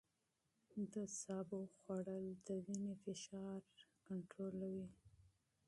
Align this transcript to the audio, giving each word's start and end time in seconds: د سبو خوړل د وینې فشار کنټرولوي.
د 0.93 0.95
سبو 1.21 1.59
خوړل 1.77 2.25
د 2.47 2.49
وینې 2.65 2.93
فشار 3.03 3.61
کنټرولوي. 4.07 4.87